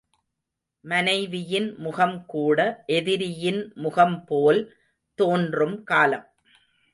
[0.85, 2.59] மனைவியின் முகம் கூட
[2.87, 4.61] எதிரியின் முகம்போல்
[5.19, 6.25] தோன்றும் காலம்.